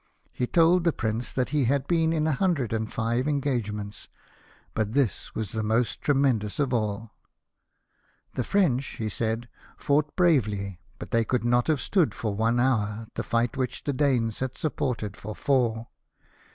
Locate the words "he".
0.33-0.47, 1.49-1.65, 8.97-9.09